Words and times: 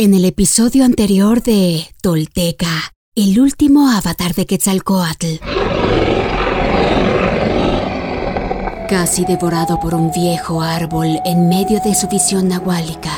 En 0.00 0.14
el 0.14 0.24
episodio 0.26 0.84
anterior 0.84 1.42
de 1.42 1.92
Tolteca, 2.00 2.94
el 3.16 3.40
último 3.40 3.90
avatar 3.90 4.32
de 4.32 4.46
Quetzalcoatl. 4.46 5.40
Casi 8.88 9.24
devorado 9.24 9.80
por 9.80 9.96
un 9.96 10.12
viejo 10.12 10.62
árbol 10.62 11.18
en 11.24 11.48
medio 11.48 11.80
de 11.80 11.96
su 11.96 12.06
visión 12.06 12.46
nahuálica, 12.46 13.10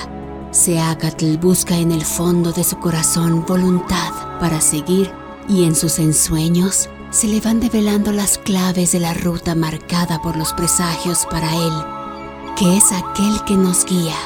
Seacatl 0.53 1.37
busca 1.37 1.77
en 1.77 1.93
el 1.93 2.03
fondo 2.03 2.51
de 2.51 2.65
su 2.65 2.79
corazón 2.79 3.45
voluntad 3.47 4.39
para 4.41 4.63
seguir 4.63 5.13
y 5.51 5.65
en 5.65 5.75
sus 5.75 5.99
ensueños 5.99 6.89
se 7.11 7.29
le 7.29 7.43
van 7.43 7.61
develando 7.61 8.11
las 8.11 8.39
claves 8.39 8.93
de 8.93 9.01
la 9.01 9.13
ruta 9.13 9.55
marcada 9.55 10.23
por 10.23 10.35
los 10.35 10.55
presagios 10.55 11.27
para 11.31 11.55
él, 11.55 12.55
que 12.57 12.79
es 12.79 12.91
aquel 12.91 13.45
que 13.45 13.59
nos 13.59 13.85
guía. 13.85 14.17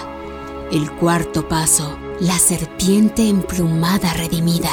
El 0.70 0.88
cuarto 0.92 1.48
paso 1.48 2.03
la 2.20 2.38
serpiente 2.38 3.28
emplumada 3.28 4.12
redimida. 4.14 4.70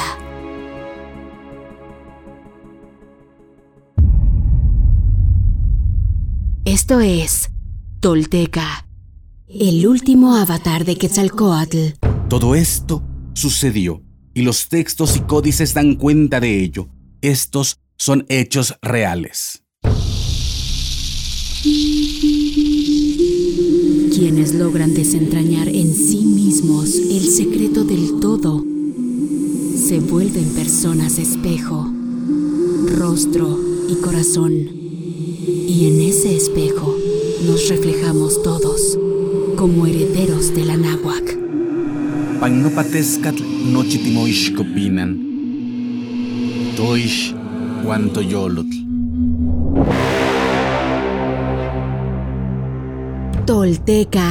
Esto 6.64 7.00
es 7.00 7.50
Tolteca, 8.00 8.86
el 9.48 9.86
último 9.86 10.36
avatar 10.36 10.84
de 10.84 10.96
Quetzalcoatl. 10.96 11.98
Todo 12.28 12.54
esto 12.54 13.02
sucedió 13.34 14.02
y 14.34 14.42
los 14.42 14.68
textos 14.68 15.16
y 15.16 15.20
códices 15.20 15.74
dan 15.74 15.96
cuenta 15.96 16.40
de 16.40 16.62
ello. 16.62 16.88
Estos 17.20 17.80
son 17.96 18.24
hechos 18.28 18.76
reales. 18.80 19.62
quienes 24.22 24.54
logran 24.54 24.94
desentrañar 24.94 25.68
en 25.68 25.92
sí 25.92 26.18
mismos 26.18 26.41
el 26.60 27.30
secreto 27.30 27.82
del 27.82 28.20
todo, 28.20 28.62
se 29.74 30.00
vuelven 30.00 30.44
personas 30.50 31.18
espejo, 31.18 31.90
rostro 32.98 33.58
y 33.88 33.94
corazón. 33.94 34.52
Y 34.52 35.86
en 35.86 36.02
ese 36.02 36.36
espejo 36.36 36.94
nos 37.46 37.70
reflejamos 37.70 38.42
todos 38.42 38.98
como 39.56 39.86
herederos 39.86 40.54
de 40.54 40.66
la 40.66 40.76
náhuac. 40.76 41.38
Toish 46.76 47.34
yolotl. 48.28 48.76
Tolteca, 53.46 54.30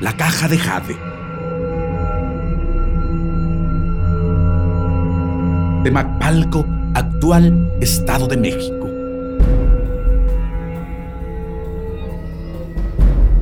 La 0.00 0.12
caja 0.14 0.46
de 0.46 0.58
Jade. 0.58 0.96
De 5.84 5.90
Macpalco, 5.90 6.66
actual 6.94 7.72
Estado 7.80 8.26
de 8.26 8.36
México. 8.36 8.86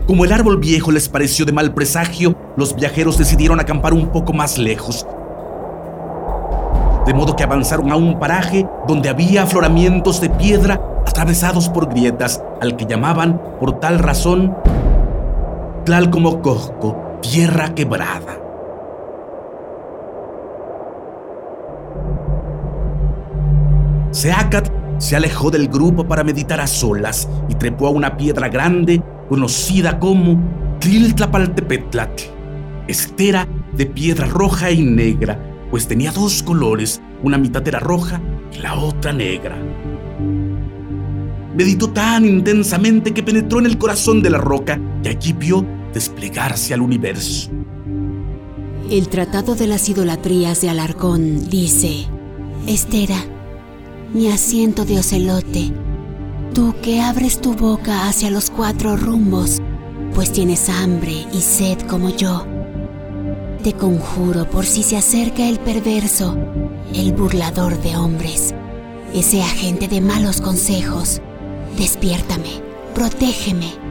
Como 0.06 0.24
el 0.24 0.32
árbol 0.32 0.58
viejo 0.58 0.92
les 0.92 1.08
pareció 1.08 1.44
de 1.44 1.52
mal 1.52 1.74
presagio, 1.74 2.36
los 2.56 2.76
viajeros 2.76 3.18
decidieron 3.18 3.58
acampar 3.58 3.92
un 3.92 4.12
poco 4.12 4.32
más 4.32 4.56
lejos. 4.56 5.04
De 7.04 7.14
modo 7.14 7.34
que 7.34 7.42
avanzaron 7.42 7.90
a 7.90 7.96
un 7.96 8.18
paraje 8.20 8.66
donde 8.86 9.08
había 9.08 9.42
afloramientos 9.42 10.20
de 10.20 10.30
piedra 10.30 10.80
atravesados 11.04 11.68
por 11.68 11.88
grietas, 11.88 12.42
al 12.60 12.76
que 12.76 12.86
llamaban, 12.86 13.40
por 13.58 13.80
tal 13.80 13.98
razón, 13.98 14.56
Tlalcomocosco, 15.84 17.18
tierra 17.20 17.74
quebrada. 17.74 18.40
Seacat 24.10 24.72
se 24.96 25.14
alejó 25.14 25.50
del 25.50 25.68
grupo 25.68 26.08
para 26.08 26.24
meditar 26.24 26.58
a 26.60 26.66
solas 26.66 27.28
y 27.50 27.54
trepó 27.56 27.88
a 27.88 27.90
una 27.90 28.16
piedra 28.16 28.48
grande 28.48 29.02
conocida 29.28 29.98
como 29.98 30.40
Triltlapaltepetlatl, 30.80 32.24
estera 32.88 33.46
de 33.76 33.84
piedra 33.84 34.26
roja 34.26 34.70
y 34.70 34.80
negra, 34.80 35.38
pues 35.70 35.86
tenía 35.86 36.12
dos 36.12 36.42
colores, 36.42 37.02
una 37.22 37.36
mitad 37.36 37.66
era 37.68 37.78
roja 37.78 38.22
y 38.52 38.62
la 38.62 38.74
otra 38.74 39.12
negra. 39.12 39.58
Meditó 41.54 41.90
tan 41.90 42.24
intensamente 42.24 43.12
que 43.12 43.22
penetró 43.22 43.58
en 43.58 43.66
el 43.66 43.76
corazón 43.76 44.22
de 44.22 44.30
la 44.30 44.38
roca 44.38 44.80
y 45.04 45.08
allí 45.08 45.32
vio 45.34 45.66
desplegarse 45.92 46.72
al 46.72 46.80
universo. 46.80 47.50
El 48.90 49.08
Tratado 49.08 49.54
de 49.54 49.66
las 49.66 49.88
Idolatrías 49.88 50.60
de 50.60 50.70
Alarcón 50.70 51.48
dice, 51.48 52.06
Estera, 52.66 53.18
mi 54.12 54.30
asiento 54.30 54.84
de 54.84 54.98
ocelote, 54.98 55.72
tú 56.54 56.74
que 56.82 57.00
abres 57.00 57.40
tu 57.40 57.54
boca 57.54 58.08
hacia 58.08 58.30
los 58.30 58.50
cuatro 58.50 58.96
rumbos, 58.96 59.60
pues 60.14 60.32
tienes 60.32 60.68
hambre 60.68 61.26
y 61.32 61.40
sed 61.40 61.80
como 61.82 62.10
yo. 62.10 62.46
Te 63.62 63.72
conjuro 63.72 64.48
por 64.48 64.64
si 64.64 64.82
se 64.82 64.96
acerca 64.96 65.48
el 65.48 65.58
perverso, 65.58 66.36
el 66.94 67.12
burlador 67.12 67.80
de 67.82 67.96
hombres, 67.96 68.54
ese 69.14 69.42
agente 69.42 69.88
de 69.88 70.00
malos 70.00 70.40
consejos, 70.40 71.20
despiértame, 71.76 72.62
protégeme 72.94 73.83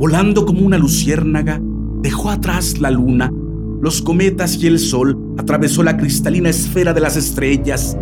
volando 0.00 0.46
como 0.46 0.62
una 0.62 0.78
luciérnaga, 0.78 1.60
dejó 2.00 2.30
atrás 2.30 2.78
la 2.78 2.90
luna, 2.90 3.30
los 3.82 4.00
cometas 4.00 4.56
y 4.56 4.66
el 4.66 4.78
sol, 4.78 5.34
atravesó 5.36 5.82
la 5.82 5.98
cristalina 5.98 6.48
esfera 6.48 6.94
de 6.94 7.02
las 7.02 7.16
estrellas 7.18 7.98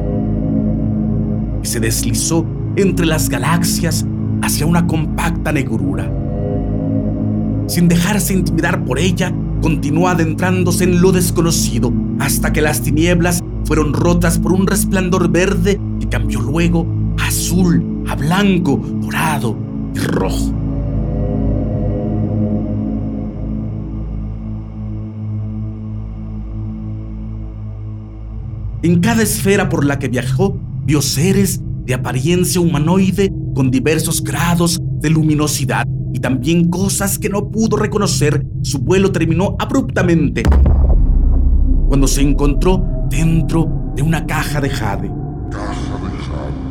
y 1.60 1.66
se 1.66 1.80
deslizó 1.80 2.46
entre 2.76 3.04
las 3.04 3.28
galaxias 3.28 4.06
hacia 4.42 4.64
una 4.64 4.86
compacta 4.86 5.50
negrura. 5.50 6.08
Sin 7.66 7.88
dejarse 7.88 8.32
intimidar 8.32 8.84
por 8.84 9.00
ella, 9.00 9.34
continuó 9.60 10.06
adentrándose 10.06 10.84
en 10.84 11.02
lo 11.02 11.10
desconocido 11.10 11.92
hasta 12.20 12.52
que 12.52 12.60
las 12.60 12.80
tinieblas 12.80 13.42
fueron 13.64 13.92
rotas 13.92 14.38
por 14.38 14.52
un 14.52 14.68
resplandor 14.68 15.32
verde 15.32 15.80
que 15.98 16.08
cambió 16.08 16.40
luego 16.42 16.86
a 17.18 17.26
azul, 17.26 18.04
a 18.08 18.14
blanco, 18.14 18.80
dorado 19.00 19.58
y 19.96 19.98
rojo. 19.98 20.67
En 28.80 29.00
cada 29.00 29.22
esfera 29.22 29.68
por 29.68 29.84
la 29.84 29.98
que 29.98 30.06
viajó, 30.06 30.56
vio 30.84 31.02
seres 31.02 31.60
de 31.84 31.94
apariencia 31.94 32.60
humanoide 32.60 33.32
con 33.52 33.72
diversos 33.72 34.22
grados 34.22 34.80
de 35.00 35.10
luminosidad 35.10 35.84
y 36.14 36.20
también 36.20 36.70
cosas 36.70 37.18
que 37.18 37.28
no 37.28 37.50
pudo 37.50 37.76
reconocer. 37.76 38.46
Su 38.62 38.78
vuelo 38.78 39.10
terminó 39.10 39.56
abruptamente 39.58 40.44
cuando 41.88 42.06
se 42.06 42.20
encontró 42.20 42.84
dentro 43.10 43.92
de 43.96 44.02
una 44.02 44.24
caja 44.26 44.60
de 44.60 44.70
jade. 44.70 45.10
Caja 45.50 45.98
de 46.04 46.10
jade. 46.22 46.68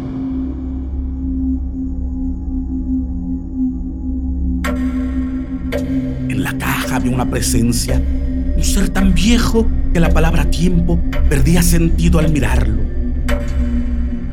En 6.30 6.42
la 6.42 6.58
caja 6.58 6.96
había 6.96 7.12
una 7.12 7.30
presencia, 7.30 8.02
un 8.56 8.64
ser 8.64 8.88
tan 8.88 9.14
viejo 9.14 9.66
que 9.98 10.02
la 10.02 10.14
palabra 10.14 10.48
tiempo 10.52 11.00
perdía 11.28 11.64
sentido 11.64 12.20
al 12.20 12.32
mirarlo. 12.32 12.84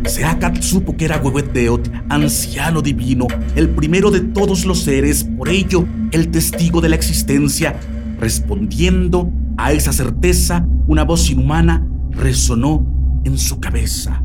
Seacat 0.05 0.61
supo 0.61 0.95
que 0.95 1.07
era 1.07 1.17
Huehueteot, 1.17 1.91
anciano 2.11 2.83
divino, 2.83 3.27
el 3.57 3.71
primero 3.71 4.11
de 4.11 4.21
todos 4.21 4.67
los 4.67 4.81
seres, 4.81 5.25
por 5.25 5.49
ello 5.49 5.87
el 6.13 6.31
testigo 6.31 6.83
de 6.83 6.91
la 6.91 6.97
existencia. 6.97 7.81
Respondiendo 8.21 9.33
a 9.57 9.73
esa 9.73 9.95
certeza, 9.95 10.69
una 10.87 11.03
voz 11.03 11.31
inhumana 11.31 11.89
resonó 12.11 12.87
en 13.25 13.39
su 13.39 13.59
cabeza. 13.59 14.23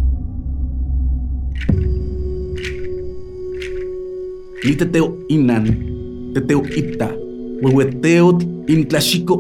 Ni 4.66 4.76
teteo 4.76 5.20
inan, 5.30 6.34
teteo 6.34 6.64
ita, 6.76 7.16
huehueteot 7.62 8.44
in 8.68 8.90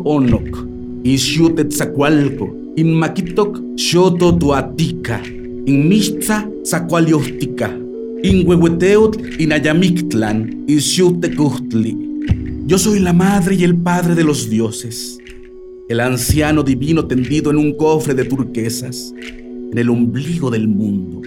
onok 0.06 0.69
in 1.04 1.18
xiutetzacualco, 1.18 2.74
in 2.75 2.92
maquitok 2.92 3.60
xoto 3.75 4.36
tuatica, 4.38 5.22
in 5.66 5.88
mixtza 5.88 6.48
zacualiohtica, 6.63 7.69
in 8.24 8.46
huehueteot 8.46 9.40
in 9.40 9.51
ayamictlan, 9.51 10.66
in 10.68 10.80
xiutecuhtli. 10.80 11.98
Yo 12.68 12.78
soy 12.78 13.00
la 13.00 13.13
madre 13.13 13.56
y 13.56 13.63
el 13.63 13.75
padre 13.75 14.13
de 14.16 14.24
los 14.24 14.50
dioses, 14.50 15.18
el 15.88 16.00
anciano 16.01 16.63
divino 16.63 17.06
tendido 17.06 17.50
en 17.50 17.57
un 17.57 17.74
cofre 17.74 18.13
de 18.13 18.25
turquesas, 18.25 19.13
en 19.72 19.78
el 19.78 19.90
ombligo 19.90 20.52
del 20.52 20.68
mundo, 20.68 21.22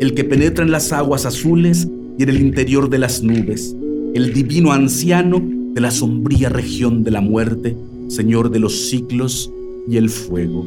el 0.00 0.14
que 0.14 0.24
penetra 0.24 0.64
en 0.64 0.70
las 0.70 0.92
aguas 0.92 1.24
azules 1.24 1.88
y 2.18 2.22
en 2.22 2.28
el 2.28 2.40
interior 2.40 2.90
de 2.90 2.98
las 2.98 3.22
nubes, 3.22 3.74
el 4.14 4.32
divino 4.32 4.72
anciano 4.72 5.42
de 5.42 5.80
la 5.80 5.90
sombría 5.90 6.48
región 6.48 7.04
de 7.04 7.10
la 7.10 7.20
muerte, 7.20 7.76
Señor 8.08 8.50
de 8.50 8.60
los 8.60 8.88
ciclos 8.88 9.50
y 9.88 9.96
el 9.96 10.08
fuego. 10.10 10.64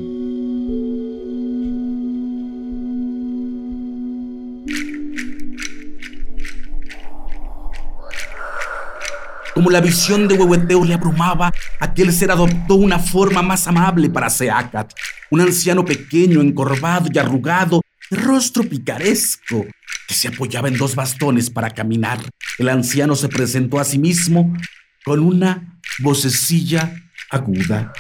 Como 9.54 9.72
la 9.72 9.82
visión 9.82 10.28
de 10.28 10.36
Huehueteo 10.36 10.86
le 10.86 10.94
abrumaba, 10.94 11.52
aquel 11.80 12.14
ser 12.14 12.32
adoptó 12.32 12.76
una 12.76 13.00
forma 13.00 13.42
más 13.42 13.68
amable 13.68 14.10
para 14.10 14.30
Seacat, 14.30 14.94
un 15.32 15.42
anciano 15.42 15.84
pequeño, 15.84 16.42
encorvado 16.42 17.10
y 17.14 17.18
arrugado, 17.18 17.82
de 18.10 18.18
rostro 18.18 18.64
picaresco, 18.64 19.66
que 20.08 20.14
se 20.14 20.30
apoyaba 20.30 20.68
en 20.68 20.78
dos 20.78 20.96
bastones 20.96 21.50
para 21.50 21.70
caminar. 21.70 22.20
El 22.58 22.70
anciano 22.70 23.16
se 23.16 23.28
presentó 23.28 23.80
a 23.80 23.84
sí 23.86 23.98
mismo 23.98 24.56
con 25.04 25.20
una 25.20 25.80
vocecilla 26.00 26.94
aguda. 27.30 27.94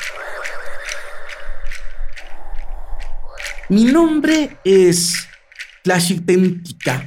Mi 3.70 3.86
nombre 3.86 4.58
es 4.64 5.28
Tlashitentica, 5.84 7.04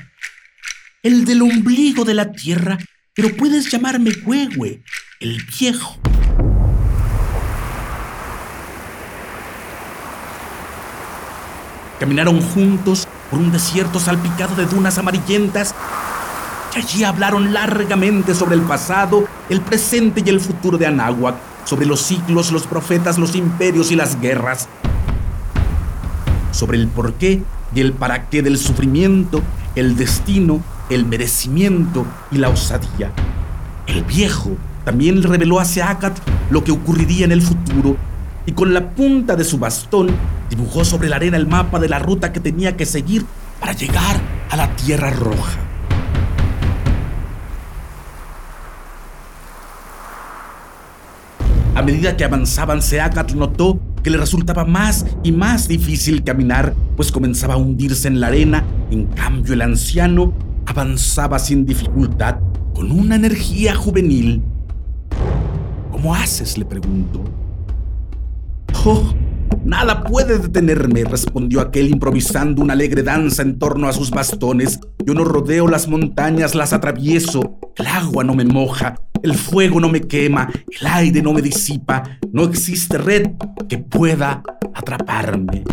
el 1.02 1.24
del 1.24 1.42
ombligo 1.42 2.04
de 2.04 2.14
la 2.14 2.30
tierra, 2.30 2.78
pero 3.14 3.36
puedes 3.36 3.70
llamarme 3.70 4.12
Huehue, 4.24 4.82
el 5.20 5.42
viejo. 5.58 5.96
Caminaron 11.98 12.40
juntos 12.40 13.08
por 13.30 13.38
un 13.40 13.52
desierto 13.52 13.98
salpicado 13.98 14.54
de 14.54 14.66
dunas 14.66 14.98
amarillentas 14.98 15.74
y 16.74 16.78
allí 16.78 17.04
hablaron 17.04 17.52
largamente 17.52 18.34
sobre 18.34 18.54
el 18.54 18.62
pasado, 18.62 19.26
el 19.48 19.60
presente 19.60 20.22
y 20.24 20.28
el 20.28 20.40
futuro 20.40 20.78
de 20.78 20.86
Anáhuac, 20.86 21.36
sobre 21.64 21.86
los 21.86 22.00
ciclos, 22.00 22.52
los 22.52 22.66
profetas, 22.66 23.18
los 23.18 23.34
imperios 23.36 23.90
y 23.90 23.96
las 23.96 24.20
guerras, 24.20 24.68
sobre 26.50 26.78
el 26.78 26.88
porqué 26.88 27.42
y 27.74 27.80
el 27.80 27.92
para 27.92 28.28
qué 28.28 28.42
del 28.42 28.58
sufrimiento, 28.58 29.42
el 29.74 29.96
destino, 29.96 30.60
el 30.90 31.06
merecimiento 31.06 32.06
y 32.30 32.38
la 32.38 32.48
osadía. 32.48 33.12
El 33.86 34.04
viejo 34.04 34.50
también 34.84 35.22
reveló 35.22 35.60
a 35.60 35.64
Seacat 35.64 36.18
lo 36.50 36.62
que 36.64 36.72
ocurriría 36.72 37.24
en 37.24 37.32
el 37.32 37.42
futuro 37.42 37.96
y 38.44 38.52
con 38.52 38.74
la 38.74 38.90
punta 38.90 39.36
de 39.36 39.44
su 39.44 39.58
bastón 39.58 40.10
Dibujó 40.52 40.84
sobre 40.84 41.08
la 41.08 41.16
arena 41.16 41.38
el 41.38 41.46
mapa 41.46 41.80
de 41.80 41.88
la 41.88 41.98
ruta 41.98 42.30
que 42.30 42.38
tenía 42.38 42.76
que 42.76 42.84
seguir 42.84 43.24
para 43.58 43.72
llegar 43.72 44.20
a 44.50 44.56
la 44.58 44.76
Tierra 44.76 45.08
Roja. 45.08 45.71
A 51.74 51.80
medida 51.82 52.16
que 52.16 52.24
avanzaban, 52.24 52.82
Seacat 52.82 53.32
notó 53.32 53.80
que 54.02 54.10
le 54.10 54.18
resultaba 54.18 54.64
más 54.64 55.06
y 55.22 55.32
más 55.32 55.68
difícil 55.68 56.22
caminar, 56.22 56.74
pues 56.96 57.10
comenzaba 57.10 57.54
a 57.54 57.56
hundirse 57.56 58.08
en 58.08 58.20
la 58.20 58.26
arena. 58.26 58.64
En 58.90 59.06
cambio, 59.06 59.54
el 59.54 59.62
anciano 59.62 60.34
avanzaba 60.66 61.38
sin 61.38 61.64
dificultad, 61.64 62.40
con 62.74 62.90
una 62.90 63.16
energía 63.16 63.74
juvenil. 63.74 64.42
¿Cómo 65.90 66.14
haces? 66.14 66.58
le 66.58 66.66
preguntó. 66.66 67.24
Oh, 68.84 69.14
Nada 69.64 70.02
puede 70.02 70.38
detenerme, 70.38 71.04
respondió 71.04 71.60
aquel 71.60 71.88
improvisando 71.88 72.62
una 72.62 72.72
alegre 72.72 73.02
danza 73.04 73.42
en 73.42 73.58
torno 73.58 73.88
a 73.88 73.92
sus 73.92 74.10
bastones. 74.10 74.80
Yo 75.06 75.14
no 75.14 75.24
rodeo 75.24 75.68
las 75.68 75.86
montañas, 75.86 76.56
las 76.56 76.72
atravieso. 76.72 77.58
El 77.76 77.86
agua 77.86 78.24
no 78.24 78.34
me 78.34 78.44
moja, 78.44 78.96
el 79.22 79.34
fuego 79.34 79.80
no 79.80 79.88
me 79.88 80.00
quema, 80.00 80.48
el 80.80 80.86
aire 80.86 81.22
no 81.22 81.32
me 81.32 81.42
disipa. 81.42 82.02
No 82.32 82.44
existe 82.44 82.98
red 82.98 83.30
que 83.68 83.78
pueda 83.78 84.42
atraparme. 84.74 85.64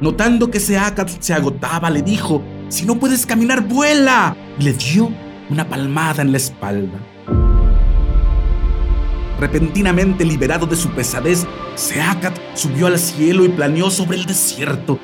Notando 0.00 0.50
que 0.50 0.60
Seacat 0.60 1.08
se 1.20 1.34
agotaba, 1.34 1.90
le 1.90 2.02
dijo, 2.02 2.42
si 2.68 2.86
no 2.86 2.98
puedes 2.98 3.26
caminar, 3.26 3.66
vuela. 3.66 4.36
Y 4.58 4.64
le 4.64 4.72
dio 4.72 5.10
una 5.50 5.68
palmada 5.68 6.22
en 6.22 6.30
la 6.30 6.38
espalda. 6.38 6.98
Repentinamente 9.40 10.24
liberado 10.24 10.66
de 10.66 10.76
su 10.76 10.90
pesadez, 10.90 11.46
Seacat 11.74 12.36
subió 12.54 12.86
al 12.86 12.98
cielo 12.98 13.44
y 13.44 13.48
planeó 13.48 13.90
sobre 13.90 14.18
el 14.18 14.26
desierto. 14.26 14.98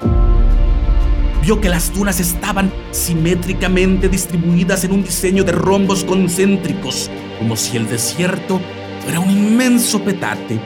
Vio 1.44 1.60
que 1.60 1.68
las 1.68 1.92
dunas 1.92 2.20
estaban 2.20 2.72
simétricamente 2.90 4.08
distribuidas 4.08 4.82
en 4.84 4.92
un 4.92 5.04
diseño 5.04 5.44
de 5.44 5.52
rombos 5.52 6.02
concéntricos, 6.02 7.10
como 7.38 7.54
si 7.54 7.76
el 7.76 7.86
desierto 7.86 8.62
fuera 9.02 9.20
un 9.20 9.30
inmenso 9.30 10.02
petate. 10.02 10.58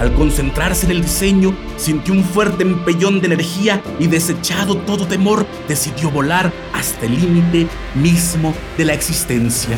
Al 0.00 0.14
concentrarse 0.14 0.86
en 0.86 0.92
el 0.92 1.02
diseño, 1.02 1.54
sintió 1.76 2.14
un 2.14 2.24
fuerte 2.24 2.62
empellón 2.62 3.20
de 3.20 3.26
energía 3.26 3.82
y 3.98 4.06
desechado 4.06 4.78
todo 4.78 5.06
temor, 5.06 5.44
decidió 5.68 6.10
volar 6.10 6.50
hasta 6.72 7.04
el 7.04 7.20
límite 7.20 7.66
mismo 7.96 8.54
de 8.78 8.86
la 8.86 8.94
existencia. 8.94 9.76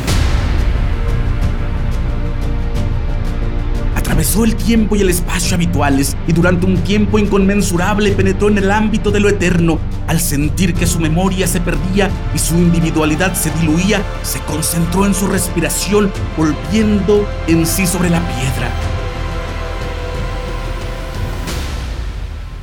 Atravesó 4.20 4.44
el 4.44 4.55
tiempo 4.55 4.96
y 4.96 5.00
el 5.00 5.08
espacio 5.08 5.55
habituales 5.55 6.14
y 6.26 6.35
durante 6.35 6.66
un 6.66 6.76
tiempo 6.83 7.18
inconmensurable 7.18 8.12
penetró 8.12 8.49
en 8.49 8.59
el 8.59 8.71
ámbito 8.71 9.11
de 9.11 9.18
lo 9.18 9.30
eterno. 9.30 9.78
Al 10.09 10.21
sentir 10.21 10.75
que 10.75 10.87
su 10.87 11.00
memoria 11.00 11.47
se 11.47 11.59
perdía 11.59 12.11
y 12.35 12.38
su 12.38 12.54
individualidad 12.56 13.33
se 13.33 13.50
diluía, 13.52 14.02
se 14.23 14.40
concentró 14.40 15.06
en 15.06 15.14
su 15.14 15.26
respiración, 15.26 16.12
volviendo 16.37 17.26
en 17.47 17.64
sí 17.64 17.87
sobre 17.87 18.11
la 18.11 18.21
piedra. 18.21 18.71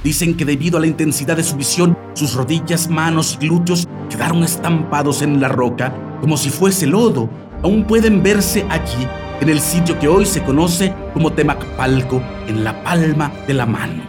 Dicen 0.03 0.37
que 0.37 0.45
debido 0.45 0.77
a 0.77 0.81
la 0.81 0.87
intensidad 0.87 1.37
de 1.37 1.43
su 1.43 1.55
visión, 1.55 1.97
sus 2.13 2.35
rodillas, 2.35 2.87
manos 2.87 3.35
y 3.41 3.47
glúteos 3.47 3.87
quedaron 4.11 4.43
estampados 4.43 5.23
en 5.23 5.41
la 5.41 5.47
roca 5.47 5.91
como 6.21 6.37
si 6.37 6.51
fuese 6.51 6.85
lodo. 6.85 7.27
Aún 7.63 7.85
pueden 7.85 8.21
verse 8.21 8.63
allí 8.69 9.07
en 9.41 9.49
el 9.49 9.59
sitio 9.59 9.99
que 9.99 10.07
hoy 10.07 10.25
se 10.25 10.43
conoce 10.43 10.93
como 11.13 11.33
Temacpalco, 11.33 12.21
en 12.47 12.63
la 12.63 12.83
palma 12.83 13.31
de 13.47 13.53
la 13.53 13.65
mano. 13.65 14.03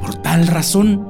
Por 0.00 0.14
tal 0.16 0.46
razón, 0.46 1.08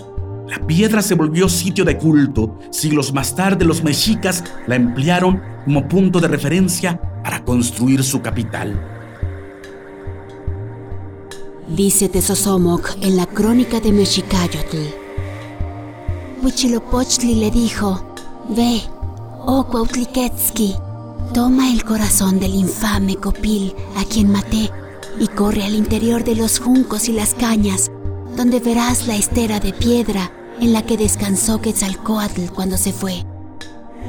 la 0.48 0.58
piedra 0.66 1.02
se 1.02 1.14
volvió 1.14 1.48
sitio 1.48 1.84
de 1.84 1.98
culto. 1.98 2.58
Siglos 2.70 3.12
más 3.12 3.34
tarde 3.34 3.64
los 3.64 3.82
mexicas 3.82 4.44
la 4.66 4.76
emplearon 4.76 5.42
como 5.64 5.88
punto 5.88 6.20
de 6.20 6.28
referencia 6.28 7.00
para 7.22 7.44
construir 7.44 8.04
su 8.04 8.22
capital. 8.22 8.80
Dice 11.68 12.08
Tezosomoc 12.08 12.96
en 13.02 13.16
la 13.16 13.26
crónica 13.26 13.80
de 13.80 13.90
Mexicayotl. 13.90 14.76
Huichilopochtli 16.42 17.34
le 17.34 17.50
dijo, 17.50 18.06
ve, 18.50 18.82
Oh 19.48 19.64
Cuautliquetzki, 19.64 20.74
toma 21.32 21.70
el 21.70 21.84
corazón 21.84 22.40
del 22.40 22.52
infame 22.52 23.14
Copil 23.14 23.76
a 23.96 24.04
quien 24.04 24.32
maté 24.32 24.72
y 25.20 25.28
corre 25.28 25.62
al 25.62 25.76
interior 25.76 26.24
de 26.24 26.34
los 26.34 26.58
juncos 26.58 27.08
y 27.08 27.12
las 27.12 27.34
cañas, 27.34 27.92
donde 28.36 28.58
verás 28.58 29.06
la 29.06 29.14
estera 29.14 29.60
de 29.60 29.72
piedra 29.72 30.32
en 30.60 30.72
la 30.72 30.82
que 30.82 30.96
descansó 30.96 31.60
Quetzalcoatl 31.60 32.50
cuando 32.56 32.76
se 32.76 32.92
fue. 32.92 33.24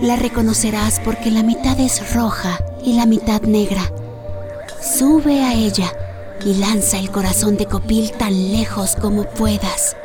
La 0.02 0.16
reconocerás 0.16 1.00
porque 1.06 1.30
la 1.30 1.44
mitad 1.44 1.80
es 1.80 2.16
roja 2.16 2.58
y 2.84 2.94
la 2.94 3.06
mitad 3.06 3.44
negra. 3.44 3.94
Sube 4.82 5.44
a 5.44 5.54
ella 5.54 5.94
y 6.44 6.56
lanza 6.56 6.98
el 6.98 7.12
corazón 7.12 7.58
de 7.58 7.68
Copil 7.68 8.12
tan 8.14 8.52
lejos 8.52 8.96
como 9.00 9.26
puedas. 9.26 9.96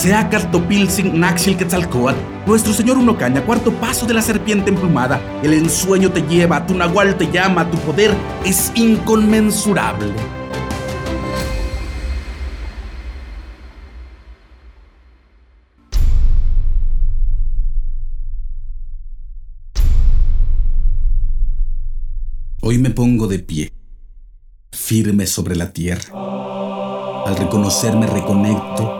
Seacat 0.00 0.50
Topilzin 0.50 1.20
Naxil 1.20 1.58
Quetzalcoatl, 1.58 2.16
nuestro 2.46 2.72
señor 2.72 2.96
Unocaña, 2.96 3.44
cuarto 3.44 3.70
paso 3.70 4.06
de 4.06 4.14
la 4.14 4.22
serpiente 4.22 4.70
emplumada, 4.70 5.20
el 5.42 5.52
ensueño 5.52 6.10
te 6.10 6.22
lleva, 6.22 6.66
tu 6.66 6.74
nahual 6.74 7.18
te 7.18 7.30
llama, 7.30 7.70
tu 7.70 7.76
poder 7.80 8.10
es 8.42 8.72
inconmensurable. 8.74 10.10
Hoy 22.62 22.78
me 22.78 22.88
pongo 22.88 23.26
de 23.26 23.40
pie, 23.40 23.74
firme 24.72 25.26
sobre 25.26 25.56
la 25.56 25.74
tierra. 25.74 26.08
Al 27.26 27.36
reconocerme 27.36 28.06
reconecto, 28.06 28.99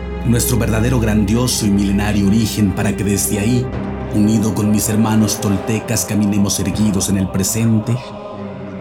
nuestro 0.25 0.57
verdadero 0.57 0.99
grandioso 0.99 1.65
y 1.65 1.69
milenario 1.69 2.27
origen 2.27 2.73
para 2.73 2.95
que 2.95 3.03
desde 3.03 3.39
ahí, 3.39 3.65
unido 4.13 4.53
con 4.53 4.71
mis 4.71 4.89
hermanos 4.89 5.41
toltecas, 5.41 6.05
caminemos 6.05 6.59
erguidos 6.59 7.09
en 7.09 7.17
el 7.17 7.29
presente 7.29 7.95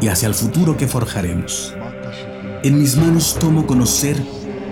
y 0.00 0.08
hacia 0.08 0.28
el 0.28 0.34
futuro 0.34 0.76
que 0.76 0.86
forjaremos. 0.86 1.74
En 2.62 2.78
mis 2.78 2.96
manos 2.96 3.36
tomo 3.38 3.66
conocer 3.66 4.22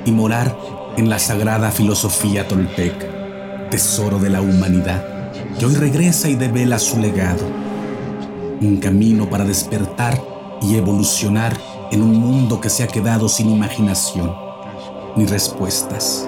y 0.04 0.12
morar 0.12 0.56
en 0.96 1.08
la 1.08 1.18
sagrada 1.18 1.70
filosofía 1.70 2.46
tolteca, 2.46 3.06
tesoro 3.70 4.18
de 4.18 4.30
la 4.30 4.40
humanidad, 4.40 5.32
que 5.58 5.66
hoy 5.66 5.74
regresa 5.74 6.28
y 6.28 6.34
devela 6.34 6.78
su 6.78 6.98
legado. 6.98 7.44
Un 8.60 8.78
camino 8.78 9.30
para 9.30 9.44
despertar 9.44 10.20
y 10.60 10.76
evolucionar 10.76 11.56
en 11.90 12.02
un 12.02 12.14
mundo 12.14 12.60
que 12.60 12.68
se 12.68 12.82
ha 12.82 12.88
quedado 12.88 13.28
sin 13.28 13.48
imaginación 13.50 14.48
ni 15.16 15.26
respuestas. 15.26 16.27